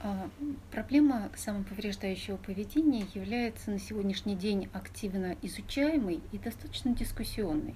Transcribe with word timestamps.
А, 0.00 0.30
проблема 0.70 1.28
самоповреждающего 1.36 2.36
поведения 2.36 3.06
является 3.14 3.70
на 3.72 3.80
сегодняшний 3.80 4.36
день 4.36 4.68
активно 4.72 5.36
изучаемой 5.42 6.20
и 6.30 6.38
достаточно 6.38 6.94
дискуссионной. 6.94 7.74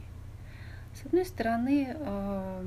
С 0.94 1.04
одной 1.04 1.24
стороны, 1.24 1.96
а, 1.98 2.64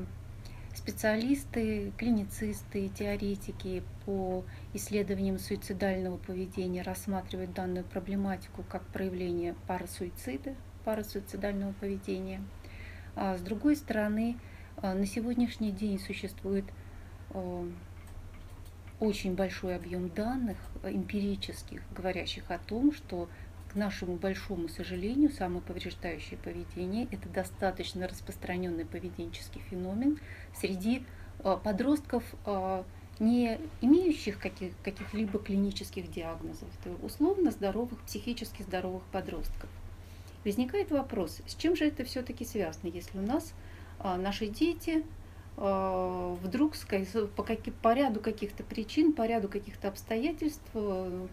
специалисты, 0.73 1.93
клиницисты, 1.97 2.89
теоретики 2.89 3.81
по 4.05 4.43
исследованиям 4.73 5.39
суицидального 5.39 6.17
поведения 6.17 6.81
рассматривают 6.81 7.53
данную 7.53 7.85
проблематику 7.85 8.65
как 8.67 8.85
проявление 8.87 9.55
парасуицида, 9.67 10.53
парасуицидального 10.83 11.71
поведения. 11.73 12.41
А 13.15 13.37
с 13.37 13.41
другой 13.41 13.77
стороны, 13.77 14.37
на 14.81 15.05
сегодняшний 15.05 15.71
день 15.71 15.97
существует 15.97 16.65
очень 18.99 19.35
большой 19.35 19.75
объем 19.75 20.09
данных 20.09 20.57
э, 20.83 20.91
эмпирических, 20.91 21.81
говорящих 21.95 22.49
о 22.49 22.57
том, 22.57 22.93
что 22.93 23.27
к 23.71 23.75
нашему 23.75 24.15
большому 24.15 24.69
сожалению 24.69 25.29
самоповреждающее 25.29 26.37
поведение– 26.37 27.07
это 27.11 27.27
достаточно 27.29 28.07
распространенный 28.07 28.85
поведенческий 28.85 29.61
феномен 29.69 30.19
среди 30.55 31.03
э, 31.39 31.57
подростков, 31.61 32.23
э, 32.45 32.83
не 33.19 33.59
имеющих 33.81 34.39
каких, 34.39 34.73
каких-либо 34.83 35.39
клинических 35.39 36.09
диагнозов, 36.11 36.67
это 36.79 36.93
условно 37.05 37.51
здоровых, 37.51 37.99
психически 38.01 38.61
здоровых 38.61 39.03
подростков. 39.11 39.69
Возникает 40.43 40.91
вопрос, 40.91 41.41
с 41.47 41.55
чем 41.55 41.75
же 41.75 41.85
это 41.85 42.03
все-таки 42.03 42.45
связано, 42.45 42.89
если 42.89 43.17
у 43.17 43.21
нас 43.21 43.53
наши 44.03 44.47
дети 44.47 45.03
вдруг 45.57 46.73
по, 47.35 47.43
каким, 47.43 47.73
по 47.81 47.93
ряду 47.93 48.19
каких-то 48.19 48.63
причин, 48.63 49.13
по 49.13 49.25
ряду 49.25 49.47
каких-то 49.47 49.87
обстоятельств 49.87 50.69
э, 50.73 51.27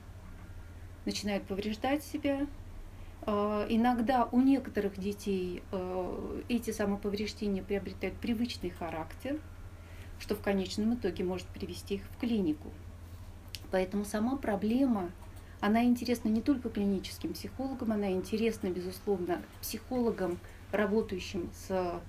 начинают 1.04 1.44
повреждать 1.44 2.04
себя. 2.04 2.46
Э, 3.26 3.66
иногда 3.68 4.28
у 4.30 4.40
некоторых 4.40 4.98
детей 4.98 5.62
эти 6.48 6.70
самоповреждения 6.70 7.62
приобретают 7.62 8.16
привычный 8.16 8.70
характер, 8.70 9.40
что 10.20 10.36
в 10.36 10.40
конечном 10.40 10.94
итоге 10.94 11.24
может 11.24 11.46
привести 11.48 11.96
их 11.96 12.02
в 12.04 12.20
клинику. 12.20 12.70
Поэтому 13.72 14.04
сама 14.04 14.36
проблема, 14.36 15.10
она 15.60 15.82
интересна 15.84 16.28
не 16.28 16.42
только 16.42 16.68
клиническим 16.68 17.32
психологам, 17.32 17.92
она 17.92 18.12
интересна, 18.12 18.68
безусловно, 18.68 19.42
психологам, 19.60 20.38
работающим 20.70 21.50
с 21.54 22.00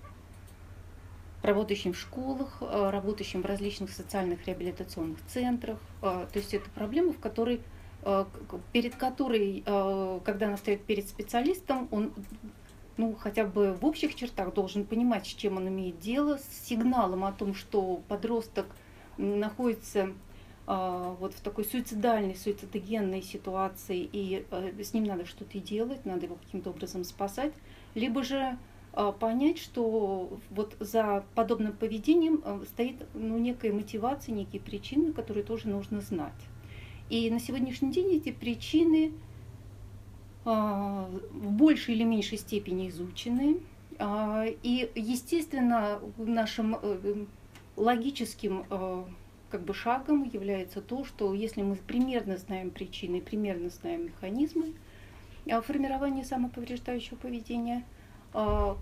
работающим 1.44 1.94
в 1.94 2.00
школах, 2.00 2.58
э, 2.62 2.90
работающим 2.90 3.44
в 3.44 3.46
различных 3.46 3.92
социальных 3.92 4.48
реабилитационных 4.48 5.20
центрах. 5.28 5.78
Э, 6.02 6.26
то 6.32 6.40
есть 6.40 6.54
это 6.54 6.70
проблема, 6.72 7.12
в 7.12 7.20
которой, 7.20 7.62
э, 8.04 8.26
перед 8.72 8.96
которой, 8.96 9.62
когда 10.26 10.48
она 10.48 10.58
стоит 10.58 10.84
перед 10.84 11.08
специалистом, 11.08 11.88
он 11.92 12.14
ну, 12.96 13.16
хотя 13.16 13.44
бы 13.44 13.74
в 13.74 13.86
общих 13.86 14.14
чертах 14.14 14.54
должен 14.54 14.86
понимать, 14.86 15.26
с 15.26 15.30
чем 15.30 15.58
он 15.58 15.68
имеет 15.68 16.00
дело, 16.00 16.38
с 16.38 16.68
сигналом 16.68 17.26
о 17.26 17.32
том, 17.32 17.56
что 17.56 18.02
подросток 18.08 18.68
находится 19.18 20.14
вот 20.68 21.34
в 21.34 21.42
такой 21.42 21.66
суицидальной, 21.66 22.36
суицидогенной 22.36 23.24
ситуации, 23.24 24.08
и 24.14 24.46
с 24.80 24.94
ним 24.94 25.06
надо 25.06 25.26
что-то 25.26 25.58
делать, 25.58 26.06
надо 26.06 26.26
его 26.26 26.36
каким-то 26.36 26.70
образом 26.70 27.04
спасать, 27.04 27.54
либо 27.96 28.24
же 28.24 28.60
понять, 28.94 29.58
что 29.58 30.38
вот 30.52 30.76
за 30.80 31.26
подобным 31.34 31.74
поведением 31.74 32.42
а, 32.46 32.62
стоит 32.66 32.96
ну, 33.16 33.40
некая 33.40 33.74
мотивация, 33.74 34.34
некие 34.34 34.62
причины, 34.62 35.14
которые 35.14 35.44
тоже 35.44 35.68
нужно 35.68 36.00
знать. 36.02 36.32
И 37.10 37.30
на 37.32 37.40
сегодняшний 37.40 37.92
день 37.92 38.18
эти 38.18 38.32
причины 38.32 39.14
а, 40.46 41.10
в 41.32 41.52
большей 41.52 41.96
или 41.96 42.04
меньшей 42.04 42.38
степени 42.38 42.90
изучены. 42.90 43.60
И, 44.64 44.92
естественно, 44.96 46.00
нашим 46.18 46.76
э, 46.82 47.26
логическим 47.78 48.66
как 49.52 49.64
бы 49.64 49.76
шагом 49.76 50.24
является 50.24 50.82
то, 50.82 51.06
что 51.06 51.36
если 51.36 51.62
мы 51.62 51.76
примерно 51.76 52.38
знаем 52.38 52.72
причины, 52.72 53.22
примерно 53.22 53.70
знаем 53.70 54.06
механизмы 54.06 54.74
формирования 55.46 56.26
самоповреждающего 56.26 57.18
поведения– 57.18 57.84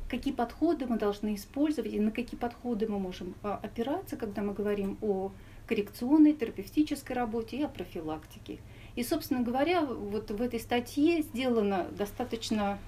какие 0.08 0.34
подходы 0.34 0.86
мы 0.86 0.98
должны 0.98 1.36
использовать 1.36 1.94
и 1.94 2.00
на 2.00 2.12
какие 2.12 2.40
подходы 2.40 2.88
мы 2.88 3.00
можем 3.00 3.36
а, 3.44 3.60
опираться, 3.62 4.16
когда 4.16 4.42
мы 4.42 4.54
говорим 4.54 4.98
о 5.02 5.32
коррекционной, 5.68 6.34
терапевтической 6.34 7.16
работе 7.16 7.58
и 7.58 7.64
о 7.64 7.68
профилактике. 7.68 8.60
И, 8.96 9.04
собственно 9.04 9.42
говоря, 9.42 9.82
вот 9.82 10.32
в 10.32 10.42
этой 10.42 10.60
статье 10.60 11.22
сделана 11.22 11.88
достаточно 11.92 12.80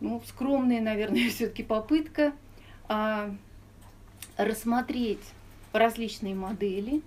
ну, 0.00 0.20
скромная, 0.26 0.80
наверное, 0.80 1.28
все-таки 1.30 1.62
попытка 1.62 2.32
а, 2.88 3.34
рассмотреть 4.36 5.22
различные 5.72 6.34
модели 6.34 7.02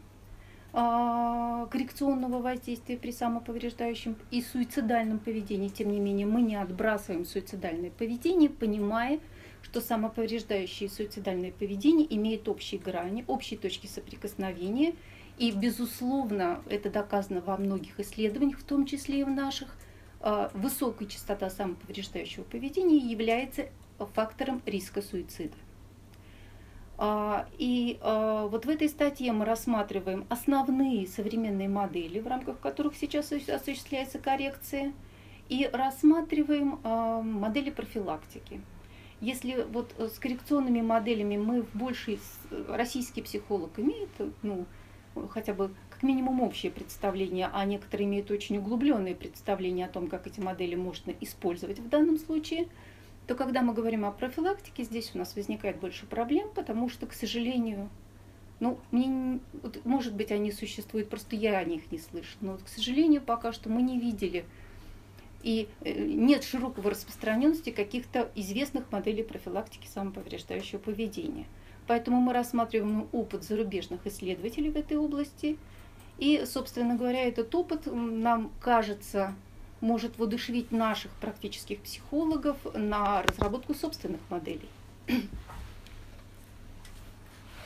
а, 0.73 1.48
коррекционного 1.65 2.41
воздействия 2.41 2.97
при 2.97 3.11
самоповреждающем 3.11 4.15
и 4.31 4.41
суицидальном 4.41 5.19
поведении. 5.19 5.69
Тем 5.69 5.91
не 5.91 5.99
менее, 5.99 6.25
мы 6.25 6.41
не 6.41 6.55
отбрасываем 6.55 7.25
суицидальное 7.25 7.91
поведение, 7.91 8.49
понимая, 8.49 9.19
что 9.61 9.81
самоповреждающее 9.81 10.89
и 10.89 10.91
суицидальное 10.91 11.51
поведение 11.51 12.07
имеет 12.15 12.47
общие 12.47 12.79
грани, 12.79 13.23
общие 13.27 13.59
точки 13.59 13.87
соприкосновения. 13.87 14.93
И, 15.37 15.51
безусловно, 15.51 16.61
это 16.69 16.89
доказано 16.89 17.41
во 17.41 17.57
многих 17.57 17.99
исследованиях, 17.99 18.59
в 18.59 18.63
том 18.63 18.85
числе 18.85 19.21
и 19.21 19.23
в 19.23 19.29
наших, 19.29 19.75
а, 20.21 20.51
высокая 20.53 21.07
частота 21.07 21.49
самоповреждающего 21.49 22.43
поведения 22.43 22.97
является 22.97 23.69
фактором 24.13 24.61
риска 24.65 25.01
суицида. 25.01 25.55
А, 27.01 27.47
и 27.57 27.97
а, 28.01 28.47
вот 28.47 28.65
в 28.65 28.69
этой 28.69 28.89
статье 28.89 29.31
мы 29.31 29.45
рассматриваем 29.45 30.25
основные 30.27 31.07
современные 31.07 31.69
модели, 31.69 32.19
в 32.19 32.27
рамках 32.27 32.59
которых 32.59 32.93
сейчас 32.97 33.31
осуществляется 33.31 34.19
коррекция, 34.19 34.91
и 35.47 35.69
рассматриваем 35.71 36.81
а, 36.83 37.21
модели 37.21 37.69
профилактики. 37.69 38.59
Если 39.21 39.65
вот 39.71 39.93
с 39.97 40.19
коррекционными 40.19 40.81
моделями 40.81 41.37
мы 41.37 41.61
в 41.61 41.73
большей, 41.73 42.19
российский 42.67 43.21
психолог 43.21 43.79
имеет, 43.79 44.09
ну, 44.41 44.65
хотя 45.29 45.53
бы 45.53 45.71
как 45.89 46.03
минимум 46.03 46.41
общее 46.41 46.69
представление, 46.69 47.49
а 47.53 47.63
некоторые 47.63 48.07
имеют 48.07 48.29
очень 48.29 48.57
углубленные 48.57 49.15
представления 49.15 49.85
о 49.85 49.89
том, 49.89 50.07
как 50.07 50.27
эти 50.27 50.41
модели 50.41 50.75
можно 50.75 51.13
использовать 51.21 51.79
в 51.79 51.87
данном 51.87 52.17
случае– 52.17 52.67
то 53.29 53.35
когда 53.35 53.61
мы 53.61 53.75
говорим 53.75 54.05
о 54.05 54.11
профилактике, 54.11 54.83
здесь 54.83 55.11
у 55.13 55.19
нас 55.19 55.35
возникает 55.35 55.79
больше 55.79 56.07
проблем, 56.07 56.49
потому 56.55 56.89
что, 56.89 57.05
к 57.05 57.13
сожалению, 57.13 57.87
ну, 58.59 58.79
мне, 58.89 59.39
вот, 59.61 59.85
может 59.85 60.15
быть, 60.15 60.31
они 60.31 60.51
существуют, 60.51 61.11
просто 61.11 61.35
я 61.35 61.59
о 61.59 61.63
них 61.63 61.91
не 61.91 61.99
слышу, 61.99 62.35
но, 62.41 62.53
вот, 62.53 62.63
к 62.63 62.67
сожалению, 62.67 63.21
пока 63.21 63.53
что 63.53 63.69
мы 63.69 63.83
не 63.83 63.99
видели 63.99 64.45
и 65.43 65.69
э, 65.81 65.93
нет 65.93 66.43
широкого 66.43 66.89
распространенности 66.89 67.69
каких-то 67.69 68.31
известных 68.33 68.91
моделей 68.91 69.21
профилактики 69.21 69.85
самоповреждающего 69.85 70.79
поведения. 70.79 71.45
Поэтому 71.85 72.21
мы 72.21 72.33
рассматриваем 72.33 73.09
опыт 73.11 73.43
зарубежных 73.43 74.07
исследователей 74.07 74.71
в 74.71 74.75
этой 74.75 74.97
области. 74.97 75.59
И, 76.17 76.45
собственно 76.47 76.95
говоря, 76.95 77.23
этот 77.25 77.53
опыт 77.53 77.85
нам 77.85 78.51
кажется 78.59 79.35
может 79.81 80.17
воодушевить 80.17 80.71
наших 80.71 81.11
практических 81.13 81.79
психологов 81.81 82.57
на 82.73 83.21
разработку 83.23 83.73
собственных 83.73 84.21
моделей. 84.29 84.69